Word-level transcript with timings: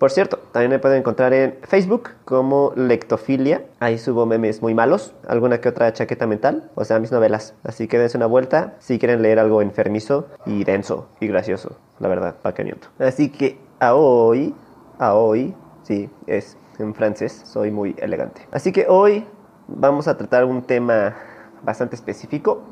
Por 0.02 0.10
cierto, 0.10 0.40
también 0.52 0.72
me 0.72 0.80
pueden 0.80 0.98
encontrar 0.98 1.32
en 1.32 1.58
Facebook 1.62 2.10
como 2.26 2.74
Lectofilia. 2.76 3.66
Ahí 3.80 4.00
subo 4.00 4.26
memes 4.26 4.64
muy 4.64 4.74
malos, 4.74 5.14
alguna 5.28 5.62
que 5.62 5.70
otra 5.70 5.94
chaqueta 5.94 6.26
mental, 6.26 6.72
o 6.74 6.84
sea, 6.86 6.98
mis 6.98 7.12
novelas. 7.12 7.54
Así 7.64 7.88
que 7.88 8.00
dense 8.00 8.18
una 8.18 8.26
vuelta 8.26 8.74
si 8.80 8.98
quieren 8.98 9.22
leer 9.22 9.38
algo 9.38 9.62
enfermizo 9.62 10.28
y 10.48 10.64
denso 10.64 11.08
y 11.20 11.28
gracioso, 11.28 11.78
la 12.00 12.08
verdad, 12.08 12.36
pa' 12.42 12.56
que 12.56 12.64
miento. 12.64 12.88
Así 12.98 13.30
que 13.30 13.60
a 13.80 13.94
hoy, 13.94 14.56
a 14.98 15.14
hoy, 15.14 15.54
sí, 15.84 16.10
es 16.26 16.58
en 16.80 16.96
francés, 16.96 17.44
soy 17.46 17.70
muy 17.70 17.96
elegante. 18.00 18.48
Así 18.52 18.72
que 18.72 18.88
hoy 18.90 19.24
vamos 19.68 20.08
a 20.08 20.18
tratar 20.18 20.46
un 20.46 20.64
tema 20.64 21.16
bastante 21.62 21.96
específico 21.96 22.64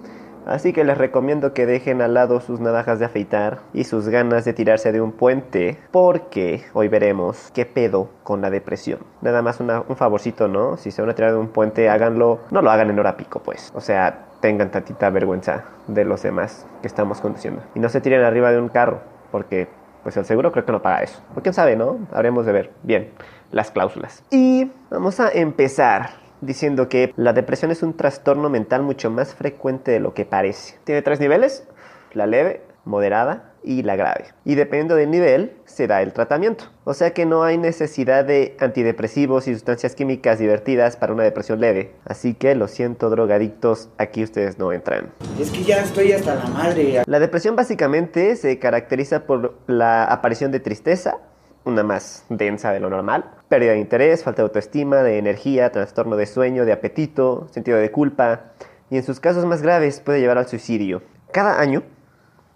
Así 0.45 0.73
que 0.73 0.83
les 0.83 0.97
recomiendo 0.97 1.53
que 1.53 1.65
dejen 1.65 2.01
al 2.01 2.13
lado 2.13 2.41
sus 2.41 2.59
navajas 2.59 2.99
de 2.99 3.05
afeitar 3.05 3.59
y 3.73 3.83
sus 3.83 4.07
ganas 4.09 4.45
de 4.45 4.53
tirarse 4.53 4.91
de 4.91 5.01
un 5.01 5.11
puente, 5.11 5.77
porque 5.91 6.63
hoy 6.73 6.87
veremos 6.87 7.51
qué 7.53 7.65
pedo 7.65 8.09
con 8.23 8.41
la 8.41 8.49
depresión. 8.49 8.99
Nada 9.21 9.41
más 9.41 9.59
un 9.59 9.95
favorcito, 9.95 10.47
¿no? 10.47 10.77
Si 10.77 10.91
se 10.91 11.01
van 11.01 11.11
a 11.11 11.15
tirar 11.15 11.31
de 11.31 11.37
un 11.37 11.49
puente, 11.49 11.89
háganlo, 11.89 12.39
no 12.51 12.61
lo 12.61 12.71
hagan 12.71 12.89
en 12.89 12.99
hora 12.99 13.17
pico, 13.17 13.41
pues. 13.41 13.71
O 13.75 13.81
sea, 13.81 14.25
tengan 14.39 14.71
tantita 14.71 15.09
vergüenza 15.09 15.65
de 15.87 16.05
los 16.05 16.23
demás 16.23 16.65
que 16.81 16.87
estamos 16.87 17.21
conduciendo. 17.21 17.61
Y 17.75 17.79
no 17.79 17.89
se 17.89 18.01
tiren 18.01 18.23
arriba 18.23 18.51
de 18.51 18.59
un 18.59 18.69
carro, 18.69 19.01
porque 19.31 19.67
pues 20.03 20.15
el 20.15 20.25
seguro 20.25 20.51
creo 20.51 20.65
que 20.65 20.71
no 20.71 20.81
paga 20.81 21.03
eso. 21.03 21.21
O 21.35 21.41
quién 21.41 21.53
sabe, 21.53 21.75
¿no? 21.75 21.99
Habremos 22.13 22.45
de 22.45 22.53
ver 22.53 22.71
bien 22.83 23.11
las 23.51 23.69
cláusulas. 23.69 24.23
Y 24.31 24.71
vamos 24.89 25.19
a 25.19 25.29
empezar 25.29 26.11
diciendo 26.41 26.89
que 26.89 27.13
la 27.15 27.33
depresión 27.33 27.71
es 27.71 27.83
un 27.83 27.95
trastorno 27.95 28.49
mental 28.49 28.83
mucho 28.83 29.09
más 29.09 29.33
frecuente 29.35 29.91
de 29.91 29.99
lo 29.99 30.13
que 30.13 30.25
parece. 30.25 30.75
Tiene 30.83 31.01
tres 31.01 31.19
niveles, 31.19 31.67
la 32.13 32.27
leve, 32.27 32.61
moderada 32.85 33.53
y 33.63 33.83
la 33.83 33.95
grave. 33.95 34.25
Y 34.45 34.55
dependiendo 34.55 34.95
del 34.95 35.11
nivel, 35.11 35.53
se 35.65 35.87
da 35.87 36.01
el 36.01 36.13
tratamiento. 36.13 36.65
O 36.85 36.93
sea 36.93 37.13
que 37.13 37.25
no 37.25 37.43
hay 37.43 37.57
necesidad 37.57 38.25
de 38.25 38.55
antidepresivos 38.59 39.47
y 39.47 39.53
sustancias 39.53 39.95
químicas 39.95 40.39
divertidas 40.39 40.95
para 40.95 41.13
una 41.13 41.23
depresión 41.23 41.59
leve. 41.59 41.93
Así 42.05 42.33
que 42.33 42.55
lo 42.55 42.67
siento, 42.67 43.09
drogadictos, 43.09 43.89
aquí 43.97 44.23
ustedes 44.23 44.57
no 44.57 44.71
entran. 44.71 45.11
Es 45.39 45.51
que 45.51 45.63
ya 45.63 45.81
estoy 45.81 46.13
hasta 46.13 46.35
la 46.35 46.45
madre. 46.47 47.03
La 47.05 47.19
depresión 47.19 47.55
básicamente 47.55 48.35
se 48.35 48.59
caracteriza 48.59 49.25
por 49.25 49.55
la 49.67 50.05
aparición 50.05 50.51
de 50.51 50.59
tristeza, 50.59 51.17
una 51.65 51.83
más 51.83 52.25
densa 52.29 52.71
de 52.71 52.79
lo 52.79 52.89
normal. 52.89 53.31
Pérdida 53.47 53.73
de 53.73 53.79
interés, 53.79 54.23
falta 54.23 54.41
de 54.41 54.47
autoestima, 54.47 54.97
de 55.03 55.17
energía, 55.17 55.71
trastorno 55.71 56.15
de 56.15 56.25
sueño, 56.25 56.65
de 56.65 56.71
apetito, 56.71 57.47
sentido 57.51 57.77
de 57.77 57.91
culpa 57.91 58.51
y 58.89 58.97
en 58.97 59.03
sus 59.03 59.19
casos 59.19 59.45
más 59.45 59.61
graves 59.61 59.99
puede 59.99 60.19
llevar 60.19 60.37
al 60.37 60.47
suicidio. 60.47 61.01
Cada 61.31 61.59
año, 61.59 61.83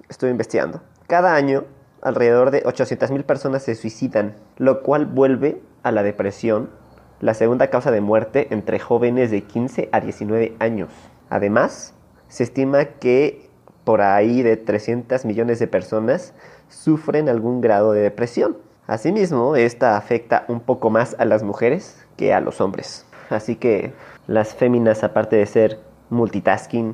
estoy 0.09 0.31
investigando, 0.31 0.81
cada 1.08 1.36
año 1.36 1.66
alrededor 2.02 2.52
de 2.52 2.64
800.000 2.64 3.24
personas 3.24 3.64
se 3.64 3.76
suicidan, 3.76 4.36
lo 4.58 4.81
cual 4.84 5.06
vuelve 5.06 5.62
a 5.84 5.92
la 5.92 6.04
depresión 6.04 6.70
la 7.20 7.34
segunda 7.34 7.69
causa 7.69 7.92
de 7.92 8.02
muerte 8.02 8.47
entre 8.50 8.80
jóvenes 8.80 9.31
de 9.31 9.44
15 9.44 9.90
a 9.92 10.02
19 10.02 10.56
años. 10.59 10.90
Además, 11.30 11.94
se 12.28 12.44
estima 12.44 12.84
que 12.86 13.50
por 13.86 14.02
ahí 14.02 14.42
de 14.42 14.58
300 14.58 15.24
millones 15.25 15.59
de 15.59 15.68
personas 15.68 16.34
sufren 16.68 17.30
algún 17.30 17.62
grado 17.62 17.94
de 17.94 18.02
depresión. 18.02 18.58
Asimismo, 18.85 19.55
esta 19.55 19.95
afecta 19.95 20.44
un 20.49 20.59
poco 20.59 20.89
más 20.89 21.16
a 21.17 21.23
las 21.23 21.41
mujeres 21.41 22.05
que 22.17 22.33
a 22.33 22.41
los 22.41 22.59
hombres. 22.59 23.05
Así 23.29 23.55
que 23.55 23.94
las 24.27 24.53
féminas, 24.53 25.05
aparte 25.05 25.38
de 25.38 25.45
ser 25.45 25.79
multitasking 26.09 26.94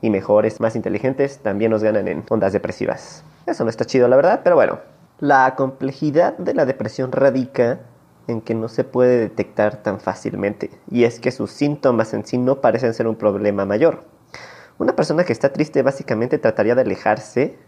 y 0.00 0.08
mejores, 0.08 0.60
más 0.60 0.76
inteligentes, 0.76 1.40
también 1.40 1.72
nos 1.72 1.82
ganan 1.82 2.08
en 2.08 2.24
ondas 2.30 2.54
depresivas. 2.54 3.22
Eso 3.44 3.64
no 3.64 3.70
está 3.70 3.84
chido, 3.84 4.08
la 4.08 4.16
verdad, 4.16 4.40
pero 4.42 4.56
bueno. 4.56 4.78
La 5.18 5.54
complejidad 5.56 6.38
de 6.38 6.54
la 6.54 6.64
depresión 6.64 7.12
radica 7.12 7.80
en 8.26 8.40
que 8.40 8.54
no 8.54 8.68
se 8.68 8.84
puede 8.84 9.18
detectar 9.18 9.82
tan 9.82 10.00
fácilmente, 10.00 10.70
y 10.90 11.04
es 11.04 11.20
que 11.20 11.32
sus 11.32 11.50
síntomas 11.50 12.14
en 12.14 12.24
sí 12.24 12.38
no 12.38 12.62
parecen 12.62 12.94
ser 12.94 13.06
un 13.06 13.16
problema 13.16 13.66
mayor. 13.66 14.04
Una 14.78 14.96
persona 14.96 15.24
que 15.24 15.34
está 15.34 15.52
triste 15.52 15.82
básicamente 15.82 16.38
trataría 16.38 16.74
de 16.74 16.80
alejarse 16.80 17.58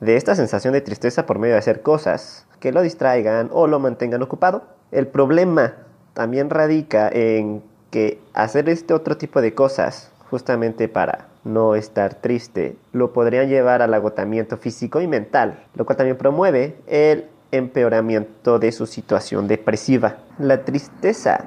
de 0.00 0.16
esta 0.16 0.34
sensación 0.34 0.72
de 0.72 0.80
tristeza 0.80 1.26
por 1.26 1.38
medio 1.38 1.54
de 1.54 1.58
hacer 1.58 1.82
cosas 1.82 2.46
que 2.64 2.72
lo 2.72 2.80
distraigan 2.80 3.50
o 3.52 3.66
lo 3.66 3.78
mantengan 3.78 4.22
ocupado. 4.22 4.62
El 4.90 5.06
problema 5.06 5.74
también 6.14 6.48
radica 6.48 7.10
en 7.12 7.62
que 7.90 8.22
hacer 8.32 8.70
este 8.70 8.94
otro 8.94 9.18
tipo 9.18 9.42
de 9.42 9.52
cosas 9.52 10.10
justamente 10.30 10.88
para 10.88 11.28
no 11.44 11.74
estar 11.74 12.14
triste 12.14 12.76
lo 12.92 13.12
podrían 13.12 13.50
llevar 13.50 13.82
al 13.82 13.92
agotamiento 13.92 14.56
físico 14.56 15.02
y 15.02 15.06
mental, 15.06 15.62
lo 15.74 15.84
cual 15.84 15.98
también 15.98 16.16
promueve 16.16 16.76
el 16.86 17.26
empeoramiento 17.50 18.58
de 18.58 18.72
su 18.72 18.86
situación 18.86 19.46
depresiva. 19.46 20.16
La 20.38 20.64
tristeza, 20.64 21.44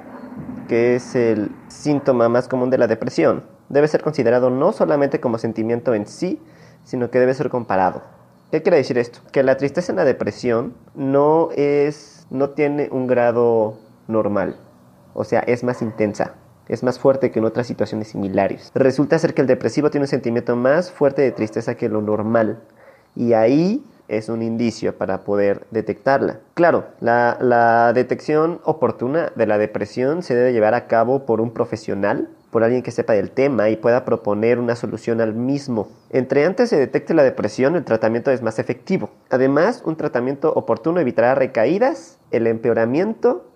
que 0.68 0.94
es 0.94 1.16
el 1.16 1.50
síntoma 1.66 2.28
más 2.28 2.46
común 2.46 2.70
de 2.70 2.78
la 2.78 2.86
depresión, 2.86 3.42
debe 3.68 3.88
ser 3.88 4.02
considerado 4.02 4.50
no 4.50 4.70
solamente 4.70 5.18
como 5.18 5.36
sentimiento 5.36 5.94
en 5.94 6.06
sí, 6.06 6.40
sino 6.84 7.10
que 7.10 7.18
debe 7.18 7.34
ser 7.34 7.50
comparado. 7.50 8.17
¿Qué 8.50 8.62
quiere 8.62 8.78
decir 8.78 8.96
esto? 8.96 9.18
Que 9.30 9.42
la 9.42 9.58
tristeza 9.58 9.92
en 9.92 9.96
la 9.96 10.06
depresión 10.06 10.72
no 10.94 11.50
es, 11.54 12.26
no 12.30 12.50
tiene 12.50 12.88
un 12.90 13.06
grado 13.06 13.76
normal, 14.06 14.56
o 15.12 15.24
sea, 15.24 15.40
es 15.40 15.64
más 15.64 15.82
intensa, 15.82 16.34
es 16.66 16.82
más 16.82 16.98
fuerte 16.98 17.30
que 17.30 17.40
en 17.40 17.44
otras 17.44 17.66
situaciones 17.66 18.08
similares. 18.08 18.70
Resulta 18.74 19.18
ser 19.18 19.34
que 19.34 19.42
el 19.42 19.46
depresivo 19.46 19.90
tiene 19.90 20.04
un 20.04 20.08
sentimiento 20.08 20.56
más 20.56 20.90
fuerte 20.90 21.20
de 21.20 21.32
tristeza 21.32 21.74
que 21.74 21.90
lo 21.90 22.00
normal, 22.00 22.58
y 23.14 23.34
ahí 23.34 23.84
es 24.08 24.30
un 24.30 24.40
indicio 24.40 24.96
para 24.96 25.24
poder 25.24 25.66
detectarla. 25.70 26.40
Claro, 26.54 26.86
la, 27.00 27.36
la 27.42 27.92
detección 27.92 28.62
oportuna 28.64 29.30
de 29.36 29.46
la 29.46 29.58
depresión 29.58 30.22
se 30.22 30.34
debe 30.34 30.54
llevar 30.54 30.72
a 30.72 30.86
cabo 30.86 31.26
por 31.26 31.42
un 31.42 31.52
profesional 31.52 32.30
por 32.50 32.64
alguien 32.64 32.82
que 32.82 32.90
sepa 32.90 33.12
del 33.12 33.30
tema 33.30 33.68
y 33.70 33.76
pueda 33.76 34.04
proponer 34.04 34.58
una 34.58 34.76
solución 34.76 35.20
al 35.20 35.34
mismo. 35.34 35.88
Entre 36.10 36.44
antes 36.44 36.70
se 36.70 36.78
detecte 36.78 37.14
la 37.14 37.22
depresión, 37.22 37.76
el 37.76 37.84
tratamiento 37.84 38.30
es 38.30 38.42
más 38.42 38.58
efectivo. 38.58 39.10
Además, 39.30 39.82
un 39.84 39.96
tratamiento 39.96 40.52
oportuno 40.52 41.00
evitará 41.00 41.34
recaídas, 41.34 42.18
el 42.30 42.46
empeoramiento 42.46 43.46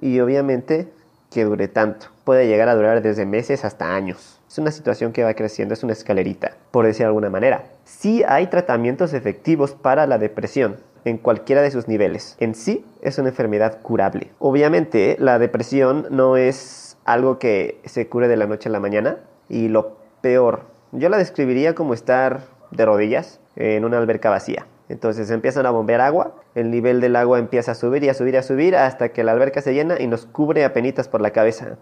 y 0.00 0.20
obviamente 0.20 0.88
que 1.30 1.44
dure 1.44 1.68
tanto. 1.68 2.06
Puede 2.24 2.48
llegar 2.48 2.68
a 2.68 2.74
durar 2.74 3.02
desde 3.02 3.24
meses 3.24 3.64
hasta 3.64 3.94
años. 3.94 4.40
Es 4.48 4.58
una 4.58 4.72
situación 4.72 5.12
que 5.12 5.22
va 5.22 5.34
creciendo, 5.34 5.74
es 5.74 5.84
una 5.84 5.92
escalerita, 5.92 6.56
por 6.72 6.84
decir 6.84 7.00
de 7.00 7.08
alguna 7.08 7.30
manera. 7.30 7.64
Sí 7.84 8.24
hay 8.26 8.48
tratamientos 8.48 9.12
efectivos 9.12 9.72
para 9.72 10.08
la 10.08 10.18
depresión, 10.18 10.78
en 11.04 11.18
cualquiera 11.18 11.62
de 11.62 11.70
sus 11.70 11.88
niveles. 11.88 12.36
En 12.40 12.54
sí 12.54 12.84
es 13.00 13.18
una 13.18 13.28
enfermedad 13.28 13.80
curable. 13.80 14.30
Obviamente 14.38 15.16
la 15.18 15.38
depresión 15.38 16.06
no 16.10 16.36
es 16.36 16.89
algo 17.04 17.38
que 17.38 17.80
se 17.84 18.08
cure 18.08 18.28
de 18.28 18.36
la 18.36 18.46
noche 18.46 18.68
a 18.68 18.72
la 18.72 18.80
mañana. 18.80 19.18
Y 19.48 19.68
lo 19.68 19.96
peor, 20.20 20.62
yo 20.92 21.08
la 21.08 21.18
describiría 21.18 21.74
como 21.74 21.94
estar 21.94 22.40
de 22.70 22.84
rodillas 22.84 23.40
en 23.56 23.84
una 23.84 23.98
alberca 23.98 24.30
vacía. 24.30 24.66
Entonces 24.88 25.30
empiezan 25.30 25.66
a 25.66 25.70
bombear 25.70 26.00
agua, 26.00 26.34
el 26.56 26.72
nivel 26.72 27.00
del 27.00 27.14
agua 27.14 27.38
empieza 27.38 27.72
a 27.72 27.74
subir 27.76 28.02
y 28.02 28.08
a 28.08 28.14
subir 28.14 28.34
y 28.34 28.38
a 28.38 28.42
subir 28.42 28.74
hasta 28.74 29.10
que 29.10 29.22
la 29.22 29.30
alberca 29.30 29.62
se 29.62 29.72
llena 29.72 30.00
y 30.00 30.08
nos 30.08 30.26
cubre 30.26 30.64
a 30.64 30.72
penitas 30.72 31.06
por 31.06 31.20
la 31.20 31.30
cabeza. 31.30 31.76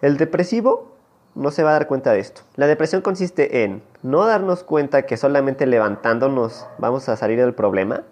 El 0.00 0.16
depresivo 0.16 0.92
no 1.36 1.52
se 1.52 1.62
va 1.62 1.70
a 1.70 1.74
dar 1.74 1.86
cuenta 1.86 2.12
de 2.12 2.18
esto. 2.18 2.42
La 2.56 2.66
depresión 2.66 3.00
consiste 3.00 3.62
en 3.62 3.80
no 4.02 4.26
darnos 4.26 4.64
cuenta 4.64 5.02
que 5.02 5.16
solamente 5.16 5.66
levantándonos 5.66 6.66
vamos 6.78 7.08
a 7.08 7.16
salir 7.16 7.38
del 7.38 7.54
problema. 7.54 8.02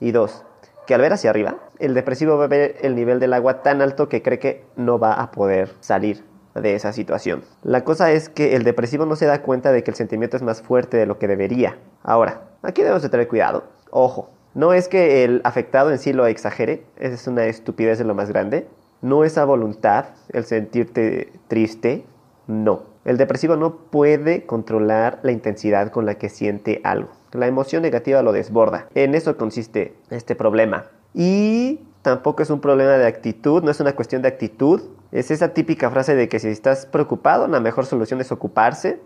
Y 0.00 0.12
dos, 0.12 0.45
que 0.86 0.94
al 0.94 1.00
ver 1.00 1.12
hacia 1.12 1.30
arriba, 1.30 1.56
el 1.78 1.94
depresivo 1.94 2.38
va 2.38 2.44
a 2.44 2.48
ver 2.48 2.76
el 2.80 2.94
nivel 2.94 3.20
del 3.20 3.32
agua 3.32 3.62
tan 3.62 3.82
alto 3.82 4.08
que 4.08 4.22
cree 4.22 4.38
que 4.38 4.64
no 4.76 4.98
va 4.98 5.14
a 5.14 5.30
poder 5.30 5.70
salir 5.80 6.24
de 6.54 6.74
esa 6.74 6.92
situación. 6.92 7.44
La 7.62 7.84
cosa 7.84 8.10
es 8.12 8.28
que 8.28 8.56
el 8.56 8.64
depresivo 8.64 9.04
no 9.06 9.16
se 9.16 9.26
da 9.26 9.42
cuenta 9.42 9.72
de 9.72 9.82
que 9.82 9.90
el 9.90 9.96
sentimiento 9.96 10.36
es 10.36 10.42
más 10.42 10.62
fuerte 10.62 10.96
de 10.96 11.06
lo 11.06 11.18
que 11.18 11.28
debería. 11.28 11.78
Ahora, 12.02 12.42
aquí 12.62 12.82
debemos 12.82 13.02
de 13.02 13.08
tener 13.08 13.28
cuidado. 13.28 13.64
Ojo, 13.90 14.30
no 14.54 14.72
es 14.72 14.88
que 14.88 15.24
el 15.24 15.42
afectado 15.44 15.90
en 15.90 15.98
sí 15.98 16.12
lo 16.12 16.26
exagere, 16.26 16.84
esa 16.96 17.14
es 17.14 17.26
una 17.26 17.44
estupidez 17.44 17.98
de 17.98 18.04
lo 18.04 18.14
más 18.14 18.30
grande. 18.30 18.66
No 19.02 19.24
es 19.24 19.36
a 19.36 19.44
voluntad 19.44 20.06
el 20.32 20.44
sentirte 20.44 21.32
triste, 21.48 22.06
no. 22.46 22.95
El 23.06 23.18
depresivo 23.18 23.54
no 23.54 23.76
puede 23.76 24.46
controlar 24.46 25.20
la 25.22 25.30
intensidad 25.30 25.92
con 25.92 26.06
la 26.06 26.16
que 26.16 26.28
siente 26.28 26.80
algo. 26.82 27.10
La 27.30 27.46
emoción 27.46 27.82
negativa 27.82 28.20
lo 28.20 28.32
desborda. 28.32 28.88
En 28.96 29.14
eso 29.14 29.36
consiste 29.36 29.94
este 30.10 30.34
problema. 30.34 30.86
Y 31.14 31.82
tampoco 32.02 32.42
es 32.42 32.50
un 32.50 32.60
problema 32.60 32.98
de 32.98 33.06
actitud, 33.06 33.62
no 33.62 33.70
es 33.70 33.78
una 33.78 33.94
cuestión 33.94 34.22
de 34.22 34.28
actitud. 34.28 34.82
Es 35.12 35.30
esa 35.30 35.54
típica 35.54 35.88
frase 35.88 36.16
de 36.16 36.28
que 36.28 36.40
si 36.40 36.48
estás 36.48 36.84
preocupado, 36.84 37.46
la 37.46 37.60
mejor 37.60 37.86
solución 37.86 38.20
es 38.20 38.32
ocuparse. 38.32 38.98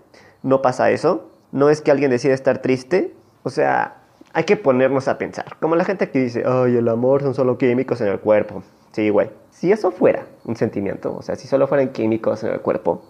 No 0.43 0.63
pasa 0.63 0.91
eso. 0.91 1.29
No 1.53 1.69
es 1.69 1.83
que 1.83 1.91
alguien 1.91 2.11
decida 2.11 2.33
estar 2.33 2.63
triste. 2.63 3.13
O 3.43 3.51
sea, 3.51 3.99
hay 4.33 4.45
que 4.45 4.57
ponernos 4.57 5.09
a 5.09 5.19
pensar. 5.19 5.59
Como 5.61 5.77
la 5.77 5.85
gente 5.85 6.09
que 6.09 6.21
dice, 6.21 6.43
ay, 6.47 6.75
el 6.75 6.89
amor 6.89 7.21
son 7.21 7.35
solo 7.35 7.59
químicos 7.59 8.01
en 8.01 8.09
el 8.09 8.21
cuerpo. 8.21 8.63
Sí, 8.93 9.11
güey. 9.11 9.29
Si 9.51 9.71
eso 9.71 9.91
fuera 9.91 10.25
un 10.47 10.57
sentimiento, 10.57 11.15
o 11.15 11.21
sea, 11.21 11.37
si 11.37 11.47
solo 11.47 11.67
fueran 11.67 11.91
químicos 11.91 12.43
en 12.45 12.53
el 12.53 12.61
cuerpo, 12.61 13.03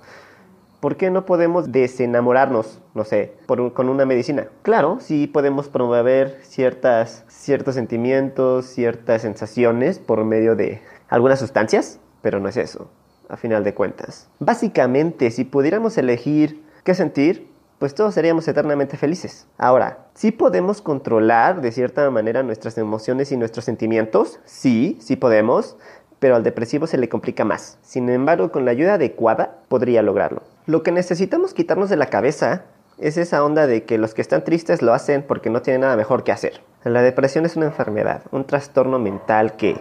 ¿por 0.80 0.96
qué 0.96 1.10
no 1.10 1.26
podemos 1.26 1.72
desenamorarnos, 1.72 2.80
no 2.94 3.04
sé, 3.04 3.34
con 3.46 3.88
una 3.88 4.06
medicina? 4.06 4.48
Claro, 4.62 4.98
sí 5.00 5.26
podemos 5.26 5.68
promover 5.68 6.38
ciertas, 6.42 7.24
ciertos 7.28 7.74
sentimientos, 7.74 8.66
ciertas 8.66 9.22
sensaciones 9.22 9.98
por 9.98 10.24
medio 10.24 10.56
de 10.56 10.82
algunas 11.08 11.38
sustancias, 11.38 12.00
pero 12.22 12.40
no 12.40 12.48
es 12.48 12.56
eso, 12.56 12.90
a 13.28 13.36
final 13.36 13.64
de 13.64 13.74
cuentas. 13.74 14.28
Básicamente, 14.38 15.30
si 15.30 15.44
pudiéramos 15.44 15.96
elegir 15.98 16.64
qué 16.82 16.94
sentir, 16.94 17.50
pues 17.78 17.94
todos 17.94 18.12
seríamos 18.12 18.46
eternamente 18.46 18.98
felices. 18.98 19.46
Ahora, 19.56 20.06
¿sí 20.14 20.32
podemos 20.32 20.82
controlar 20.82 21.62
de 21.62 21.72
cierta 21.72 22.10
manera 22.10 22.42
nuestras 22.42 22.76
emociones 22.76 23.32
y 23.32 23.38
nuestros 23.38 23.64
sentimientos? 23.64 24.38
Sí, 24.44 24.98
sí 25.00 25.16
podemos, 25.16 25.78
pero 26.18 26.36
al 26.36 26.42
depresivo 26.42 26.86
se 26.86 26.98
le 26.98 27.08
complica 27.08 27.44
más. 27.44 27.78
Sin 27.80 28.10
embargo, 28.10 28.52
con 28.52 28.66
la 28.66 28.72
ayuda 28.72 28.94
adecuada 28.94 29.62
podría 29.68 30.02
lograrlo. 30.02 30.42
Lo 30.70 30.84
que 30.84 30.92
necesitamos 30.92 31.52
quitarnos 31.52 31.90
de 31.90 31.96
la 31.96 32.06
cabeza 32.06 32.62
es 32.96 33.16
esa 33.16 33.44
onda 33.44 33.66
de 33.66 33.82
que 33.82 33.98
los 33.98 34.14
que 34.14 34.22
están 34.22 34.44
tristes 34.44 34.82
lo 34.82 34.94
hacen 34.94 35.24
porque 35.24 35.50
no 35.50 35.62
tienen 35.62 35.80
nada 35.80 35.96
mejor 35.96 36.22
que 36.22 36.30
hacer. 36.30 36.60
La 36.84 37.02
depresión 37.02 37.44
es 37.44 37.56
una 37.56 37.66
enfermedad, 37.66 38.22
un 38.30 38.44
trastorno 38.44 39.00
mental 39.00 39.56
que, 39.56 39.80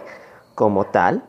como 0.56 0.86
tal, 0.86 1.22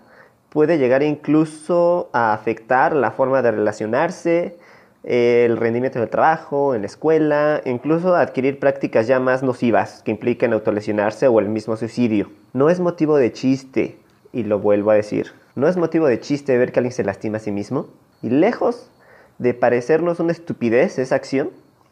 puede 0.50 0.80
llegar 0.80 1.04
incluso 1.04 2.10
a 2.12 2.34
afectar 2.34 2.96
la 2.96 3.12
forma 3.12 3.44
de 3.44 3.52
relacionarse, 3.52 4.58
el 5.04 5.56
rendimiento 5.58 6.00
del 6.00 6.10
trabajo, 6.10 6.74
en 6.74 6.82
la 6.82 6.88
escuela, 6.88 7.62
incluso 7.64 8.16
adquirir 8.16 8.60
prácticas 8.60 9.06
ya 9.06 9.20
más 9.20 9.44
nocivas 9.44 10.02
que 10.02 10.10
impliquen 10.10 10.54
autolesionarse 10.54 11.28
o 11.28 11.40
el 11.40 11.50
mismo 11.50 11.78
suicidio. 11.78 12.32
No 12.54 12.72
es 12.72 12.80
motivo 12.80 13.16
de 13.16 13.32
chiste, 13.32 14.00
y 14.34 14.42
lo 14.42 14.58
vuelvo 14.58 14.90
a 14.90 14.96
decir, 14.96 15.34
no 15.54 15.68
es 15.68 15.78
motivo 15.78 16.08
de 16.08 16.20
chiste 16.20 16.58
ver 16.58 16.72
que 16.72 16.80
alguien 16.80 16.94
se 16.94 17.04
lastima 17.04 17.38
a 17.38 17.42
sí 17.42 17.52
mismo, 17.52 17.90
y 18.24 18.32
lejos 18.32 18.88
de 19.42 19.56
parecernos 19.56 20.20
una 20.20 20.32
estupidez 20.32 21.00
esa 21.00 21.16
acción, 21.16 21.50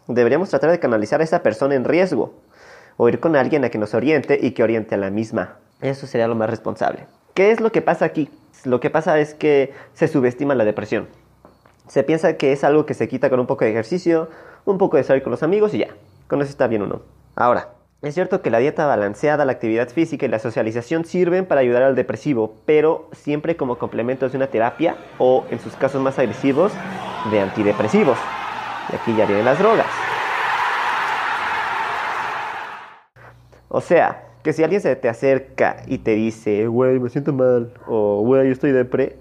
deberíamos 0.07 0.49
tratar 0.49 0.69
de 0.69 0.79
canalizar 0.79 1.19
a 1.19 1.23
esa 1.23 1.41
persona 1.41 1.73
en 1.73 1.83
riesgo, 1.83 2.35
o 2.95 3.09
ir 3.09 3.19
con 3.19 3.35
alguien 3.35 3.65
a 3.65 3.69
que 3.69 3.79
nos 3.79 3.95
oriente 3.95 4.37
y 4.39 4.51
que 4.51 4.61
oriente 4.61 4.93
a 4.93 4.99
la 4.99 5.09
misma. 5.09 5.57
Eso 5.81 6.05
sería 6.05 6.27
lo 6.27 6.35
más 6.35 6.47
responsable. 6.51 7.07
¿Qué 7.33 7.49
es 7.49 7.59
lo 7.59 7.71
que 7.71 7.81
pasa 7.81 8.05
aquí? 8.05 8.29
Lo 8.65 8.79
que 8.79 8.91
pasa 8.91 9.17
es 9.17 9.33
que 9.33 9.73
se 9.95 10.07
subestima 10.07 10.53
la 10.53 10.63
depresión. 10.63 11.07
Se 11.87 12.03
piensa 12.03 12.37
que 12.37 12.51
es 12.51 12.63
algo 12.63 12.85
que 12.85 12.93
se 12.93 13.07
quita 13.07 13.31
con 13.31 13.39
un 13.39 13.47
poco 13.47 13.65
de 13.65 13.71
ejercicio, 13.71 14.29
un 14.65 14.77
poco 14.77 14.97
de 14.97 15.03
salir 15.03 15.23
con 15.23 15.31
los 15.31 15.41
amigos 15.41 15.73
y 15.73 15.79
ya. 15.79 15.87
Con 16.27 16.43
eso 16.43 16.51
está 16.51 16.67
bien 16.67 16.83
uno. 16.83 17.01
Ahora, 17.35 17.69
es 18.01 18.13
cierto 18.13 18.41
que 18.41 18.49
la 18.49 18.59
dieta 18.59 18.85
balanceada, 18.85 19.43
la 19.43 19.51
actividad 19.51 19.89
física 19.89 20.25
y 20.25 20.29
la 20.29 20.39
socialización 20.39 21.03
sirven 21.03 21.45
para 21.45 21.59
ayudar 21.59 21.83
al 21.83 21.95
depresivo, 21.95 22.55
pero 22.65 23.09
siempre 23.11 23.57
como 23.57 23.77
complementos 23.77 24.31
de 24.31 24.37
una 24.37 24.47
terapia 24.47 24.95
o, 25.17 25.45
en 25.51 25.59
sus 25.59 25.75
casos 25.75 26.01
más 26.01 26.17
agresivos, 26.17 26.71
de 27.29 27.41
antidepresivos. 27.41 28.17
Y 28.91 28.95
aquí 28.95 29.13
ya 29.17 29.25
vienen 29.25 29.43
las 29.43 29.59
drogas. 29.59 29.87
O 33.67 33.81
sea, 33.81 34.23
que 34.43 34.53
si 34.53 34.63
alguien 34.63 34.81
se 34.81 34.95
te 34.95 35.09
acerca 35.09 35.83
y 35.85 35.97
te 35.97 36.11
dice, 36.11 36.67
güey, 36.67 36.99
me 36.99 37.09
siento 37.09 37.33
mal, 37.33 37.73
o 37.85 38.21
güey, 38.21 38.49
estoy 38.49 38.71
depre, 38.71 39.17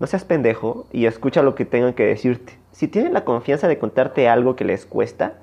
no 0.00 0.06
seas 0.06 0.24
pendejo 0.24 0.86
y 0.90 1.04
escucha 1.04 1.42
lo 1.42 1.54
que 1.54 1.66
tengan 1.66 1.92
que 1.92 2.06
decirte. 2.06 2.58
Si 2.72 2.88
tienen 2.88 3.12
la 3.12 3.24
confianza 3.24 3.68
de 3.68 3.78
contarte 3.78 4.26
algo 4.30 4.56
que 4.56 4.64
les 4.64 4.86
cuesta, 4.86 5.34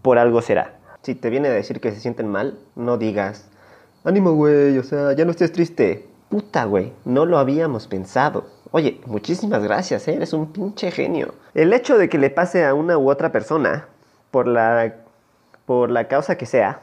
por 0.00 0.18
algo 0.18 0.40
será. 0.40 0.79
Si 1.02 1.14
te 1.14 1.30
viene 1.30 1.48
a 1.48 1.52
decir 1.52 1.80
que 1.80 1.92
se 1.92 2.00
sienten 2.00 2.28
mal, 2.28 2.58
no 2.76 2.98
digas, 2.98 3.48
ánimo 4.04 4.32
güey, 4.32 4.76
o 4.78 4.82
sea, 4.82 5.12
ya 5.12 5.24
no 5.24 5.30
estés 5.30 5.52
triste. 5.52 6.06
Puta 6.28 6.64
güey, 6.64 6.92
no 7.04 7.26
lo 7.26 7.38
habíamos 7.38 7.86
pensado. 7.86 8.46
Oye, 8.70 9.00
muchísimas 9.06 9.62
gracias, 9.62 10.06
¿eh? 10.08 10.14
eres 10.14 10.32
un 10.32 10.52
pinche 10.52 10.90
genio. 10.90 11.34
El 11.54 11.72
hecho 11.72 11.98
de 11.98 12.08
que 12.08 12.18
le 12.18 12.30
pase 12.30 12.64
a 12.64 12.74
una 12.74 12.98
u 12.98 13.10
otra 13.10 13.32
persona, 13.32 13.88
por 14.30 14.46
la, 14.46 14.94
por 15.66 15.90
la 15.90 16.06
causa 16.06 16.36
que 16.36 16.46
sea, 16.46 16.82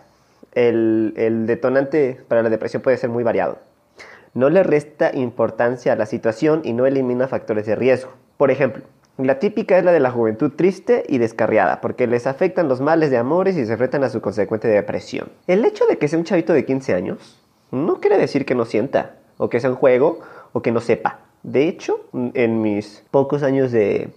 el, 0.54 1.14
el 1.16 1.46
detonante 1.46 2.22
para 2.28 2.44
la 2.44 2.50
depresión 2.50 2.82
puede 2.82 2.98
ser 2.98 3.10
muy 3.10 3.24
variado 3.24 3.60
no 4.38 4.52
le 4.52 4.62
resta 4.62 5.10
importancia 5.16 5.94
a 5.94 5.96
la 5.96 6.06
situación 6.06 6.62
y 6.64 6.74
no 6.74 6.86
elimina 6.86 7.28
factores 7.28 7.66
de 7.66 7.76
riesgo. 7.76 8.12
Por 8.38 8.52
ejemplo, 8.52 8.84
la 9.18 9.40
típica 9.40 9.78
es 9.78 9.84
la 9.84 9.92
de 9.92 10.00
la 10.00 10.12
juventud 10.12 10.52
triste 10.56 11.04
y 11.10 11.18
descarriada, 11.18 11.82
porque 11.82 12.06
les 12.06 12.28
afectan 12.28 12.68
los 12.68 12.82
males 12.82 13.10
de 13.10 13.18
amores 13.18 13.58
y 13.58 13.66
se 13.66 13.72
enfrentan 13.72 14.04
a 14.04 14.10
su 14.10 14.22
consecuente 14.22 14.68
depresión. 14.68 15.30
El 15.48 15.66
hecho 15.66 15.86
de 15.88 15.98
que 15.98 16.08
sea 16.08 16.20
un 16.20 16.26
chavito 16.26 16.54
de 16.54 16.66
15 16.66 16.94
años 16.94 17.44
no 17.72 18.00
quiere 18.00 18.18
decir 18.18 18.46
que 18.46 18.54
no 18.54 18.66
sienta, 18.66 19.16
o 19.38 19.50
que 19.50 19.60
sea 19.60 19.72
un 19.72 19.76
juego, 19.76 20.20
o 20.54 20.62
que 20.62 20.72
no 20.72 20.82
sepa. 20.82 21.20
De 21.42 21.68
hecho, 21.68 22.00
en 22.14 22.62
mis 22.62 23.04
pocos 23.10 23.42
años 23.42 23.72
de, 23.72 24.10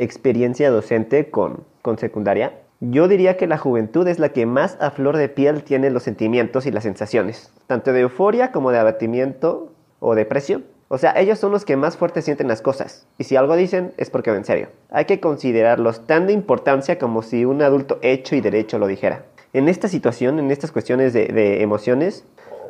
experiencia 0.00 0.70
docente 0.70 1.30
con, 1.30 1.64
con 1.80 1.98
secundaria, 1.98 2.54
yo 2.80 3.06
diría 3.06 3.36
que 3.36 3.46
la 3.46 3.58
juventud 3.58 4.08
es 4.08 4.18
la 4.18 4.30
que 4.30 4.44
más 4.44 4.76
a 4.80 4.90
flor 4.90 5.16
de 5.16 5.28
piel 5.28 5.62
tiene 5.62 5.90
los 5.90 6.02
sentimientos 6.02 6.66
y 6.66 6.72
las 6.72 6.82
sensaciones, 6.82 7.52
tanto 7.68 7.92
de 7.92 8.00
euforia 8.00 8.50
como 8.50 8.72
de 8.72 8.78
abatimiento 8.78 9.72
o 10.00 10.16
depresión. 10.16 10.64
O 10.94 10.98
sea, 10.98 11.18
ellos 11.18 11.38
son 11.38 11.52
los 11.52 11.64
que 11.64 11.78
más 11.78 11.96
fuerte 11.96 12.20
sienten 12.20 12.48
las 12.48 12.60
cosas, 12.60 13.06
y 13.16 13.24
si 13.24 13.34
algo 13.34 13.56
dicen 13.56 13.94
es 13.96 14.10
porque 14.10 14.30
va 14.30 14.36
en 14.36 14.44
serio. 14.44 14.68
Hay 14.90 15.06
que 15.06 15.20
considerarlos 15.20 16.06
tan 16.06 16.26
de 16.26 16.34
importancia 16.34 16.98
como 16.98 17.22
si 17.22 17.46
un 17.46 17.62
adulto 17.62 17.98
hecho 18.02 18.36
y 18.36 18.42
derecho 18.42 18.78
lo 18.78 18.86
dijera. 18.86 19.24
En 19.54 19.70
esta 19.70 19.88
situación, 19.88 20.38
en 20.38 20.50
estas 20.50 20.70
cuestiones 20.70 21.14
de, 21.14 21.28
de 21.28 21.62
emociones, 21.62 22.26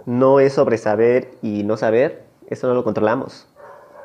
no 0.07 0.39
es 0.39 0.53
sobre 0.53 0.79
saber 0.79 1.33
y 1.43 1.65
no 1.65 1.77
saber, 1.77 2.23
eso 2.47 2.69
no 2.69 2.75
lo 2.75 2.85
controlamos. 2.85 3.49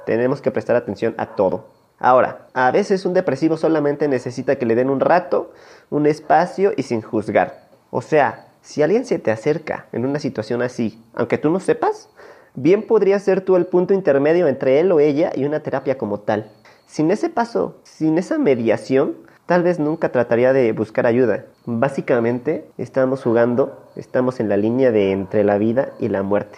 Tenemos 0.08 0.42
que 0.42 0.50
prestar 0.50 0.76
atención 0.76 1.14
a 1.20 1.36
todo. 1.36 1.66
Ahora, 2.00 2.48
a 2.56 2.72
veces 2.72 3.06
un 3.06 3.14
depresivo 3.14 3.56
solamente 3.56 4.08
necesita 4.08 4.56
que 4.56 4.66
le 4.66 4.74
den 4.74 4.90
un 4.90 5.00
rato, 5.00 5.52
un 5.92 6.08
espacio 6.08 6.74
y 6.76 6.82
sin 6.82 7.04
juzgar. 7.04 7.68
O 7.92 8.02
sea, 8.02 8.48
si 8.64 8.82
alguien 8.82 9.06
se 9.06 9.20
te 9.20 9.30
acerca 9.30 9.86
en 9.92 10.08
una 10.08 10.18
situación 10.18 10.64
así, 10.64 11.04
aunque 11.14 11.38
tú 11.38 11.52
no 11.52 11.60
sepas, 11.60 12.10
bien 12.58 12.82
podría 12.82 13.20
ser 13.20 13.42
tú 13.42 13.56
el 13.56 13.68
punto 13.68 13.94
intermedio 13.94 14.48
entre 14.48 14.80
él 14.80 14.92
o 14.92 15.00
ella 15.00 15.32
y 15.36 15.46
una 15.46 15.62
terapia 15.62 15.98
como 15.98 16.20
tal. 16.20 16.52
Sin 16.88 17.12
ese 17.12 17.30
paso, 17.30 17.78
sin 17.84 18.18
esa 18.18 18.40
mediación, 18.40 19.14
tal 19.46 19.62
vez 19.62 19.80
nunca 19.80 20.12
trataría 20.12 20.54
de 20.54 20.72
buscar 20.72 21.06
ayuda. 21.06 21.46
Básicamente, 21.66 22.66
estamos 22.80 23.22
jugando, 23.22 23.88
estamos 23.96 24.40
en 24.40 24.50
la 24.50 24.58
línea 24.58 24.92
de 24.92 25.12
entre 25.12 25.44
la 25.44 25.60
vida 25.60 25.94
y 26.00 26.10
la 26.10 26.24
muerte. 26.24 26.58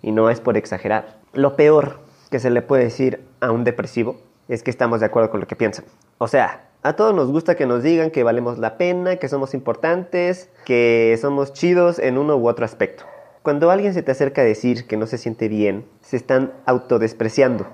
Y 0.00 0.12
no 0.12 0.30
es 0.30 0.40
por 0.40 0.56
exagerar. 0.56 1.18
Lo 1.32 1.56
peor 1.56 1.98
que 2.30 2.38
se 2.38 2.50
le 2.50 2.62
puede 2.62 2.84
decir 2.84 3.24
a 3.40 3.50
un 3.50 3.64
depresivo 3.64 4.16
es 4.48 4.62
que 4.62 4.70
estamos 4.70 5.00
de 5.00 5.06
acuerdo 5.06 5.30
con 5.30 5.40
lo 5.40 5.48
que 5.48 5.56
piensan. 5.56 5.84
O 6.18 6.28
sea, 6.28 6.68
a 6.84 6.92
todos 6.94 7.14
nos 7.16 7.32
gusta 7.32 7.56
que 7.56 7.66
nos 7.66 7.82
digan 7.82 8.12
que 8.12 8.22
valemos 8.22 8.58
la 8.58 8.76
pena, 8.76 9.16
que 9.16 9.28
somos 9.28 9.54
importantes, 9.54 10.50
que 10.64 11.18
somos 11.20 11.52
chidos 11.52 11.98
en 11.98 12.16
uno 12.16 12.36
u 12.36 12.48
otro 12.48 12.64
aspecto. 12.64 13.04
Cuando 13.42 13.72
alguien 13.72 13.92
se 13.92 14.04
te 14.04 14.12
acerca 14.12 14.42
a 14.42 14.44
decir 14.44 14.86
que 14.86 14.96
no 14.96 15.08
se 15.08 15.18
siente 15.18 15.48
bien, 15.48 15.84
se 16.00 16.16
están 16.16 16.52
autodespreciando. 16.64 17.66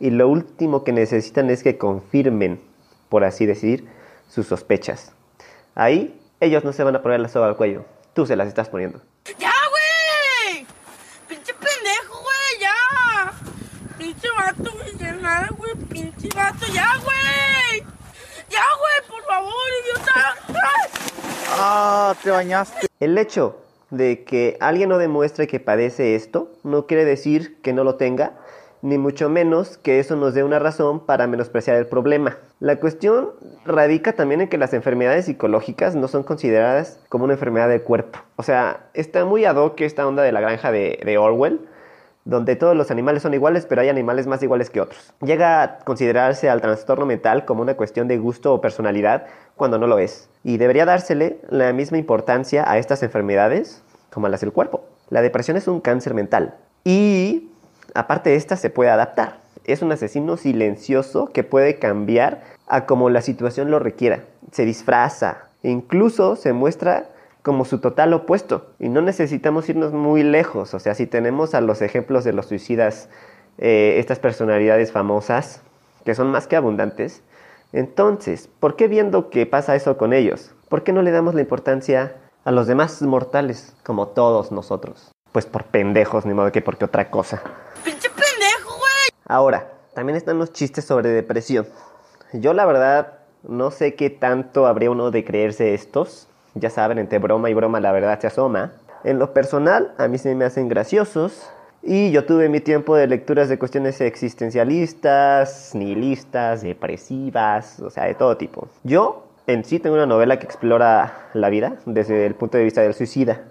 Y 0.00 0.08
lo 0.08 0.26
último 0.26 0.84
que 0.84 0.92
necesitan 0.92 1.50
es 1.50 1.62
que 1.62 1.76
confirmen, 1.76 2.62
por 3.10 3.24
así 3.24 3.44
decir, 3.44 3.86
sus 4.30 4.46
sospechas. 4.46 5.12
Ahí 5.74 6.18
ellos 6.40 6.64
no 6.64 6.72
se 6.72 6.82
van 6.82 6.96
a 6.96 7.02
poner 7.02 7.20
la 7.20 7.28
soga 7.28 7.46
al 7.46 7.56
cuello, 7.56 7.84
tú 8.14 8.24
se 8.24 8.36
las 8.36 8.48
estás 8.48 8.70
poniendo. 8.70 9.02
¡Ya, 9.38 9.52
güey! 9.70 10.66
¡Pinche 11.28 11.52
pendejo, 11.52 12.22
güey! 12.22 12.60
¡Ya! 12.60 13.32
¡Pinche 13.98 14.28
vato, 14.30 14.72
güey! 15.58 15.76
pinche 15.90 16.28
vato, 16.34 16.66
ya, 16.72 16.88
güey. 17.04 17.80
Ya, 18.48 18.64
güey, 18.78 19.10
por 19.10 19.22
favor, 19.26 19.52
idiota. 19.84 20.36
Ah, 21.50 22.14
te 22.22 22.30
bañaste. 22.30 22.86
El 22.98 23.18
hecho 23.18 23.61
de 23.92 24.24
que 24.24 24.56
alguien 24.58 24.88
no 24.88 24.96
demuestre 24.96 25.46
que 25.46 25.60
padece 25.60 26.14
esto 26.14 26.50
no 26.64 26.86
quiere 26.86 27.04
decir 27.04 27.60
que 27.60 27.74
no 27.74 27.84
lo 27.84 27.96
tenga, 27.96 28.32
ni 28.80 28.96
mucho 28.96 29.28
menos 29.28 29.76
que 29.76 30.00
eso 30.00 30.16
nos 30.16 30.32
dé 30.32 30.42
una 30.42 30.58
razón 30.58 31.04
para 31.04 31.26
menospreciar 31.26 31.76
el 31.76 31.86
problema. 31.86 32.38
La 32.58 32.76
cuestión 32.76 33.30
radica 33.66 34.14
también 34.14 34.40
en 34.40 34.48
que 34.48 34.56
las 34.56 34.72
enfermedades 34.72 35.26
psicológicas 35.26 35.94
no 35.94 36.08
son 36.08 36.24
consideradas 36.24 37.00
como 37.10 37.24
una 37.24 37.34
enfermedad 37.34 37.68
del 37.68 37.82
cuerpo. 37.82 38.18
O 38.36 38.42
sea, 38.42 38.80
está 38.94 39.26
muy 39.26 39.44
ad 39.44 39.56
hoc 39.56 39.80
esta 39.82 40.06
onda 40.06 40.22
de 40.22 40.32
la 40.32 40.40
granja 40.40 40.72
de, 40.72 40.98
de 41.04 41.18
Orwell, 41.18 41.60
donde 42.24 42.56
todos 42.56 42.74
los 42.76 42.90
animales 42.90 43.22
son 43.22 43.34
iguales, 43.34 43.66
pero 43.66 43.82
hay 43.82 43.88
animales 43.88 44.26
más 44.26 44.42
iguales 44.42 44.70
que 44.70 44.80
otros. 44.80 45.12
Llega 45.20 45.62
a 45.62 45.78
considerarse 45.80 46.48
al 46.48 46.60
trastorno 46.60 47.04
mental 47.04 47.44
como 47.44 47.62
una 47.62 47.74
cuestión 47.74 48.08
de 48.08 48.16
gusto 48.16 48.54
o 48.54 48.60
personalidad 48.60 49.26
cuando 49.54 49.78
no 49.78 49.86
lo 49.86 49.98
es. 49.98 50.30
Y 50.44 50.56
debería 50.56 50.86
dársele 50.86 51.40
la 51.50 51.72
misma 51.72 51.98
importancia 51.98 52.68
a 52.70 52.78
estas 52.78 53.02
enfermedades 53.02 53.81
como 54.12 54.28
las 54.28 54.40
del 54.40 54.52
cuerpo. 54.52 54.84
La 55.10 55.22
depresión 55.22 55.56
es 55.56 55.68
un 55.68 55.80
cáncer 55.80 56.14
mental 56.14 56.54
y 56.84 57.50
aparte 57.94 58.30
de 58.30 58.36
esta 58.36 58.56
se 58.56 58.70
puede 58.70 58.90
adaptar. 58.90 59.38
Es 59.64 59.82
un 59.82 59.92
asesino 59.92 60.36
silencioso 60.36 61.26
que 61.32 61.44
puede 61.44 61.78
cambiar 61.78 62.42
a 62.66 62.86
como 62.86 63.10
la 63.10 63.22
situación 63.22 63.70
lo 63.70 63.78
requiera. 63.78 64.24
Se 64.50 64.64
disfraza, 64.64 65.48
incluso 65.62 66.36
se 66.36 66.52
muestra 66.52 67.08
como 67.42 67.64
su 67.64 67.78
total 67.78 68.12
opuesto. 68.12 68.66
Y 68.78 68.88
no 68.88 69.02
necesitamos 69.02 69.68
irnos 69.68 69.92
muy 69.92 70.22
lejos. 70.22 70.74
O 70.74 70.78
sea, 70.78 70.94
si 70.94 71.06
tenemos 71.06 71.54
a 71.54 71.60
los 71.60 71.82
ejemplos 71.82 72.24
de 72.24 72.32
los 72.32 72.46
suicidas, 72.46 73.08
eh, 73.58 73.96
estas 73.98 74.18
personalidades 74.18 74.92
famosas, 74.92 75.60
que 76.04 76.14
son 76.14 76.30
más 76.30 76.46
que 76.46 76.56
abundantes, 76.56 77.22
entonces, 77.72 78.48
¿por 78.60 78.76
qué 78.76 78.88
viendo 78.88 79.30
que 79.30 79.46
pasa 79.46 79.76
eso 79.76 79.96
con 79.96 80.12
ellos? 80.12 80.54
¿Por 80.68 80.82
qué 80.82 80.92
no 80.92 81.02
le 81.02 81.10
damos 81.10 81.34
la 81.34 81.40
importancia 81.40 82.14
a 82.44 82.50
los 82.50 82.66
demás 82.66 83.00
mortales, 83.02 83.74
como 83.84 84.08
todos 84.08 84.50
nosotros? 84.50 85.12
Pues 85.32 85.46
por 85.46 85.64
pendejos, 85.64 86.26
ni 86.26 86.34
modo 86.34 86.52
que 86.52 86.60
porque 86.60 86.84
otra 86.84 87.10
cosa. 87.10 87.42
¡Pinche 87.84 88.08
pendejo, 88.08 88.76
güey! 88.78 89.10
Ahora, 89.26 89.72
también 89.94 90.16
están 90.16 90.38
los 90.38 90.52
chistes 90.52 90.84
sobre 90.84 91.10
depresión. 91.10 91.66
Yo 92.32 92.52
la 92.52 92.66
verdad 92.66 93.18
no 93.42 93.70
sé 93.70 93.94
qué 93.94 94.10
tanto 94.10 94.66
habría 94.66 94.90
uno 94.90 95.10
de 95.10 95.24
creerse 95.24 95.74
estos. 95.74 96.28
Ya 96.54 96.70
saben, 96.70 96.98
entre 96.98 97.18
broma 97.18 97.50
y 97.50 97.54
broma 97.54 97.80
la 97.80 97.92
verdad 97.92 98.20
se 98.20 98.26
asoma. 98.26 98.72
En 99.04 99.18
lo 99.18 99.32
personal, 99.32 99.94
a 99.98 100.08
mí 100.08 100.18
se 100.18 100.34
me 100.34 100.44
hacen 100.44 100.68
graciosos. 100.68 101.48
Y 101.82 102.12
yo 102.12 102.24
tuve 102.24 102.48
mi 102.48 102.60
tiempo 102.60 102.94
de 102.94 103.08
lecturas 103.08 103.48
de 103.48 103.58
cuestiones 103.58 104.00
existencialistas, 104.00 105.74
nihilistas, 105.74 106.62
depresivas, 106.62 107.80
o 107.80 107.90
sea, 107.90 108.04
de 108.04 108.14
todo 108.14 108.36
tipo. 108.36 108.68
Yo 108.84 109.31
en 109.46 109.64
sí 109.64 109.78
tengo 109.78 109.96
una 109.96 110.06
novela 110.06 110.38
que 110.38 110.46
explora 110.46 111.28
la 111.34 111.48
vida 111.50 111.76
desde 111.84 112.26
el 112.26 112.34
punto 112.34 112.58
de 112.58 112.64
vista 112.64 112.82
del 112.82 112.94
suicida. 112.94 113.42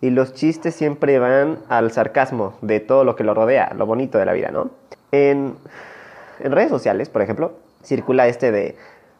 Y 0.00 0.10
los 0.10 0.34
chistes 0.34 0.74
siempre 0.74 1.18
van 1.18 1.58
al 1.68 1.90
sarcasmo 1.90 2.54
de 2.60 2.80
todo 2.80 3.04
lo 3.04 3.16
que 3.16 3.24
lo 3.24 3.34
rodea, 3.34 3.72
lo 3.76 3.86
bonito 3.86 4.18
de 4.18 4.26
la 4.26 4.32
vida, 4.32 4.50
¿no? 4.50 4.70
En, 5.12 5.54
redes 6.40 6.70
sociales, 6.70 7.08
por 7.08 7.22
ejemplo, 7.22 7.52
circula 7.82 8.26
este 8.26 8.52
de 8.52 8.76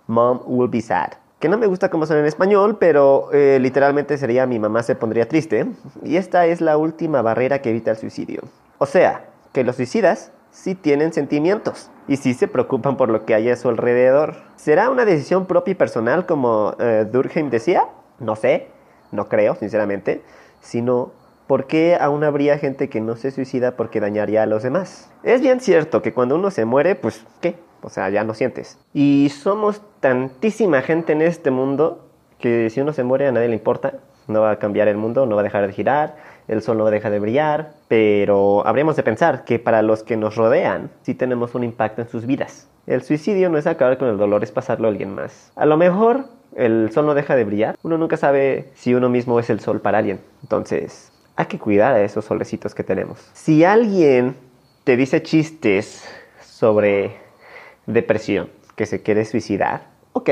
Mom 0.07 0.41
will 0.47 0.69
be 0.69 0.81
sad. 0.81 1.13
Que 1.39 1.49
no 1.49 1.59
me 1.59 1.67
gusta 1.67 1.91
cómo 1.91 2.07
son 2.07 2.19
en 2.19 2.27
español, 2.27 2.77
pero 2.79 3.31
eh, 3.33 3.59
literalmente 3.61 4.19
sería 4.19 4.47
mi 4.47 4.59
mamá 4.59 4.83
se 4.83 4.95
pondría 4.95 5.29
triste. 5.29 5.67
Y 6.03 6.17
esta 6.17 6.47
es 6.47 6.61
la 6.61 6.77
última 6.77 7.23
barrera 7.23 7.61
que 7.61 7.71
evita 7.71 7.91
el 7.91 7.97
suicidio. 7.97 8.43
O 8.79 8.87
sea, 8.87 9.27
que 9.53 9.65
los 9.65 9.77
suicidas 9.77 10.33
sí 10.51 10.75
tienen 10.75 11.13
sentimientos 11.13 11.91
y 12.07 12.17
sí 12.17 12.35
se 12.35 12.49
preocupan 12.49 12.97
por 12.97 13.09
lo 13.09 13.25
que 13.25 13.35
hay 13.35 13.49
a 13.51 13.57
su 13.57 13.69
alrededor. 13.69 14.37
¿Será 14.57 14.91
una 14.91 15.05
decisión 15.05 15.47
propia 15.47 15.73
y 15.73 15.75
personal 15.75 16.27
como 16.27 16.75
eh, 16.79 17.07
Durkheim 17.11 17.51
decía? 17.51 17.85
No 18.19 18.37
sé, 18.37 18.69
no 19.13 19.29
creo, 19.29 19.55
sinceramente. 19.55 20.23
Sino, 20.61 21.13
¿por 21.47 21.67
qué 21.67 21.97
aún 22.01 22.25
habría 22.25 22.59
gente 22.59 22.89
que 22.89 23.01
no 23.01 23.17
se 23.17 23.31
suicida 23.31 23.77
porque 23.77 24.01
dañaría 24.01 24.43
a 24.43 24.47
los 24.47 24.63
demás? 24.63 25.11
Es 25.23 25.41
bien 25.41 25.61
cierto 25.61 26.03
que 26.03 26.13
cuando 26.13 26.37
uno 26.37 26.51
se 26.51 26.65
muere, 26.65 26.95
pues, 26.95 27.25
¿qué? 27.41 27.57
O 27.83 27.91
sea, 27.91 28.09
ya 28.09 28.25
no 28.25 28.35
sientes. 28.35 28.79
Y 28.95 29.29
somos 29.31 29.83
tantísima 30.01 30.81
gente 30.83 31.13
en 31.13 31.23
este 31.23 31.51
mundo 31.51 32.09
que 32.39 32.71
si 32.71 32.81
uno 32.81 32.93
se 32.93 33.05
muere 33.05 33.27
a 33.27 33.33
nadie 33.33 33.49
le 33.49 33.55
importa. 33.55 33.95
No 34.27 34.41
va 34.41 34.53
a 34.53 34.59
cambiar 34.59 34.89
el 34.89 34.97
mundo, 34.97 35.27
no 35.27 35.37
va 35.37 35.43
a 35.43 35.45
dejar 35.45 35.67
de 35.67 35.73
girar, 35.75 36.17
el 36.49 36.63
sol 36.63 36.79
no 36.79 36.87
deja 36.87 37.11
de 37.11 37.21
brillar, 37.21 37.73
pero 37.89 38.67
habríamos 38.67 38.97
de 38.97 39.03
pensar 39.03 39.45
que 39.45 39.59
para 39.59 39.83
los 39.83 40.03
que 40.03 40.17
nos 40.17 40.37
rodean 40.37 40.91
sí 41.03 41.15
tenemos 41.15 41.55
un 41.55 41.65
impacto 41.65 42.03
en 42.03 42.09
sus 42.09 42.27
vidas. 42.27 42.69
El 42.87 43.03
suicidio 43.03 43.49
no 43.49 43.57
es 43.57 43.67
acabar 43.67 43.97
con 43.97 44.09
el 44.09 44.19
dolor, 44.19 44.45
es 44.45 44.53
pasarlo 44.53 44.89
a 44.89 44.91
alguien 44.91 45.15
más. 45.15 45.53
A 45.57 45.65
lo 45.65 45.77
mejor 45.77 46.27
el 46.55 46.91
sol 46.93 47.07
no 47.07 47.15
deja 47.15 47.35
de 47.35 47.45
brillar, 47.45 47.77
uno 47.83 47.97
nunca 47.97 48.17
sabe 48.17 48.71
si 48.75 48.95
uno 48.95 49.09
mismo 49.09 49.41
es 49.41 49.49
el 49.49 49.61
sol 49.61 49.81
para 49.81 49.99
alguien. 49.99 50.21
Entonces, 50.43 51.13
hay 51.37 51.47
que 51.47 51.59
cuidar 51.59 51.95
a 51.95 52.03
esos 52.03 52.25
solecitos 52.27 52.75
que 52.75 52.85
tenemos. 52.85 53.31
Si 53.33 53.65
alguien 53.65 54.37
te 54.85 54.97
dice 54.97 55.23
chistes 55.23 56.07
sobre 56.43 57.17
depresión, 57.87 58.51
que 58.77 58.87
se 58.87 59.03
quiere 59.03 59.25
suicidar, 59.25 59.87
ok, 60.13 60.31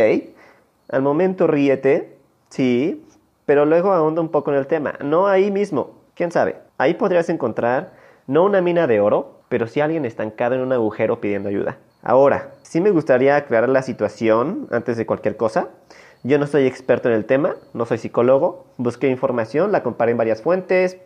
al 0.91 1.03
momento 1.03 1.47
ríete, 1.47 2.17
sí, 2.51 3.05
pero 3.47 3.65
luego 3.65 3.93
ahonda 3.93 4.21
un 4.21 4.29
poco 4.29 4.53
en 4.53 4.59
el 4.59 4.67
tema. 4.67 4.95
No 5.03 5.27
ahí 5.27 5.51
mismo, 5.51 6.02
quién 6.23 6.31
sabe. 6.31 6.55
Ahí 6.79 6.95
podrías 6.95 7.29
encontrar 7.31 7.95
no 8.29 8.45
una 8.45 8.61
mina 8.61 8.87
de 8.87 9.01
oro, 9.01 9.41
pero 9.49 9.67
sí 9.67 9.81
alguien 9.81 10.05
estancado 10.05 10.55
en 10.55 10.61
un 10.61 10.73
agujero 10.73 11.21
pidiendo 11.21 11.49
ayuda. 11.49 11.79
Ahora, 12.01 12.51
sí 12.63 12.81
me 12.81 12.93
gustaría 12.93 13.35
aclarar 13.35 13.69
la 13.69 13.83
situación 13.83 14.69
antes 14.71 14.97
de 14.97 15.05
cualquier 15.05 15.37
cosa. 15.37 15.71
Yo 16.23 16.39
no 16.39 16.47
soy 16.47 16.69
experto 16.69 17.09
en 17.09 17.17
el 17.17 17.25
tema, 17.25 17.57
no 17.75 17.87
soy 17.87 17.99
psicólogo. 17.99 18.67
Busqué 18.77 19.09
información, 19.09 19.73
la 19.73 19.83
comparé 19.83 20.13
en 20.13 20.19
varias 20.19 20.43
fuentes, 20.43 20.97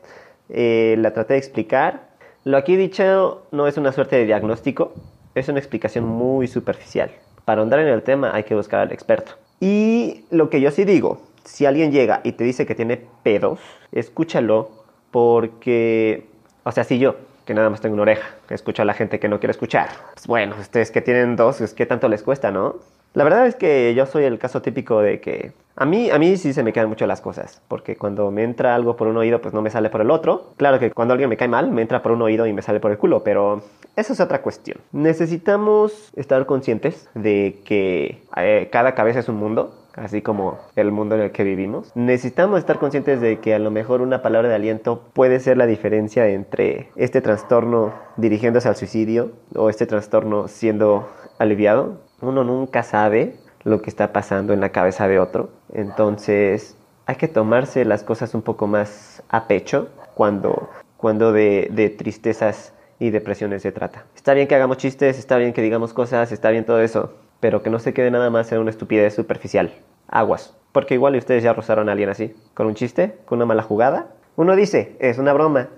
eh, 0.51 0.97
la 0.99 1.15
traté 1.15 1.33
de 1.33 1.39
explicar. 1.39 2.09
Lo 2.45 2.59
aquí 2.59 2.77
dicho 2.77 3.47
no 3.53 3.67
es 3.67 3.79
una 3.79 3.93
suerte 3.93 4.17
de 4.17 4.27
diagnóstico, 4.27 4.93
es 5.35 5.49
una 5.49 5.61
explicación 5.61 6.05
muy 6.05 6.47
superficial. 6.47 7.11
Para 7.47 7.63
ahondar 7.63 7.81
en 7.81 7.89
el 7.89 8.03
tema 8.03 8.35
hay 8.35 8.45
que 8.45 8.55
buscar 8.55 8.81
al 8.81 8.93
experto. 8.93 9.33
Y 9.61 10.27
lo 10.31 10.51
que 10.51 10.61
yo 10.61 10.71
sí 10.71 10.85
digo, 10.85 11.23
si 11.45 11.65
alguien 11.65 11.91
llega 11.91 12.21
y 12.23 12.33
te 12.33 12.45
dice 12.45 12.67
que 12.67 12.75
tiene 12.75 13.01
pedos, 13.23 13.61
escúchalo 13.93 14.85
porque, 15.11 16.27
o 16.65 16.73
sea, 16.73 16.85
si 16.85 16.99
yo, 16.99 17.17
que 17.45 17.55
nada 17.55 17.71
más 17.71 17.81
tengo 17.81 17.95
una 17.95 18.03
oreja, 18.03 18.29
escucho 18.51 18.83
a 18.83 18.85
la 18.85 18.95
gente 18.95 19.21
que 19.21 19.29
no 19.29 19.39
quiere 19.39 19.53
escuchar. 19.53 19.89
Pues 20.15 20.27
bueno, 20.27 20.57
ustedes 20.61 20.91
que 20.91 21.01
tienen 21.01 21.37
dos, 21.37 21.61
es 21.61 21.75
que 21.75 21.87
tanto 21.87 22.09
les 22.09 22.23
cuesta, 22.23 22.51
¿no? 22.51 22.77
La 23.15 23.25
verdad 23.25 23.47
es 23.47 23.55
que 23.55 23.95
yo 23.95 24.05
soy 24.05 24.25
el 24.25 24.39
caso 24.39 24.61
típico 24.61 25.01
de 25.01 25.21
que 25.21 25.53
a 25.75 25.87
mí, 25.87 26.11
a 26.11 26.19
mí 26.19 26.37
sí 26.37 26.53
se 26.53 26.63
me 26.63 26.73
quedan 26.73 26.89
mucho 26.89 27.07
las 27.07 27.23
cosas, 27.23 27.63
porque 27.67 27.97
cuando 27.97 28.31
me 28.31 28.43
entra 28.43 28.75
algo 28.75 28.97
por 28.97 29.09
un 29.09 29.17
oído, 29.17 29.41
pues 29.41 29.55
no 29.55 29.63
me 29.63 29.71
sale 29.71 29.89
por 29.89 30.03
el 30.03 30.11
otro. 30.11 30.53
Claro 30.59 30.79
que 30.79 30.91
cuando 30.91 31.13
alguien 31.13 31.31
me 31.31 31.39
cae 31.39 31.49
mal, 31.49 31.71
me 31.71 31.81
entra 31.81 32.03
por 32.03 32.13
un 32.13 32.21
oído 32.21 32.47
y 32.47 32.53
me 32.53 32.61
sale 32.61 32.79
por 32.79 32.91
el 32.91 32.99
culo, 32.99 33.23
pero 33.25 33.63
eso 33.95 34.13
es 34.13 34.21
otra 34.21 34.43
cuestión. 34.43 34.79
Necesitamos 34.93 36.11
estar 36.15 36.45
conscientes 36.45 37.09
de 37.15 37.61
que 37.65 38.23
eh, 38.37 38.69
cada 38.71 38.95
cabeza 38.95 39.21
es 39.21 39.29
un 39.31 39.37
mundo, 39.37 39.75
así 39.97 40.23
como 40.23 40.59
el 40.77 40.93
mundo 40.93 41.15
en 41.15 41.23
el 41.23 41.33
que 41.33 41.45
vivimos. 41.45 41.91
Necesitamos 41.95 42.59
estar 42.59 42.79
conscientes 42.79 43.21
de 43.21 43.41
que 43.41 43.55
a 43.55 43.59
lo 43.59 43.71
mejor 43.71 44.03
una 44.03 44.23
palabra 44.23 44.49
de 44.49 44.55
aliento 44.55 45.03
puede 45.13 45.41
ser 45.41 45.57
la 45.57 45.67
diferencia 45.67 46.29
entre 46.29 46.91
este 46.97 47.21
trastorno 47.21 47.95
dirigiéndose 48.17 48.69
al 48.69 48.77
suicidio 48.77 49.33
o 49.55 49.71
este 49.71 49.87
trastorno 49.87 50.49
siendo 50.49 51.09
aliviado. 51.39 52.01
Uno 52.21 52.45
nunca 52.45 52.83
sabe 52.83 53.37
lo 53.65 53.83
que 53.83 53.91
está 53.91 54.13
pasando 54.13 54.53
en 54.53 54.61
la 54.61 54.71
cabeza 54.71 55.09
de 55.09 55.19
otro. 55.19 55.51
Entonces 55.73 56.77
hay 57.07 57.17
que 57.17 57.29
tomarse 57.29 57.85
las 57.85 58.03
cosas 58.03 58.35
un 58.35 58.43
poco 58.43 58.67
más 58.67 59.23
a 59.29 59.49
pecho 59.49 59.89
cuando, 60.15 60.69
cuando 60.97 61.33
de, 61.33 61.69
de 61.73 61.91
tristezas 61.91 62.73
y 62.99 63.11
depresiones 63.11 63.63
se 63.63 63.73
trata. 63.73 64.07
Está 64.15 64.35
bien 64.35 64.49
que 64.49 64.55
hagamos 64.55 64.79
chistes, 64.79 65.19
está 65.19 65.37
bien 65.37 65.53
que 65.53 65.63
digamos 65.63 65.93
cosas, 65.93 66.33
está 66.33 66.51
bien 66.51 66.65
todo 66.65 66.81
eso, 66.81 67.13
pero 67.41 67.63
que 67.63 67.71
no 67.71 67.79
se 67.79 67.93
quede 67.95 68.11
nada 68.11 68.31
más 68.31 68.51
en 68.53 68.59
una 68.59 68.71
estupidez 68.71 69.15
superficial. 69.15 69.73
Aguas. 70.09 70.55
Porque 70.73 70.95
igual 70.95 71.17
ustedes 71.17 71.43
ya 71.43 71.53
rozaron 71.53 71.89
a 71.89 71.93
alguien 71.93 72.11
así, 72.11 72.35
con 72.55 72.67
un 72.67 72.75
chiste, 72.75 73.19
con 73.25 73.39
una 73.39 73.47
mala 73.47 73.63
jugada. 73.63 74.09
Uno 74.37 74.55
dice, 74.55 74.97
es 75.01 75.19
una 75.19 75.33
broma. 75.33 75.69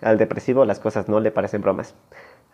Al 0.00 0.18
depresivo 0.18 0.64
las 0.64 0.78
cosas 0.78 1.08
no 1.08 1.20
le 1.20 1.30
parecen 1.30 1.62
bromas. 1.62 1.94